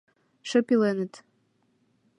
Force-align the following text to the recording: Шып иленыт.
Шып 0.49 0.67
иленыт. 0.73 1.13